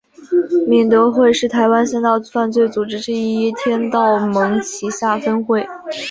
[0.67, 5.67] 敏德会是台湾三大犯罪组织之一天道盟旗下分会。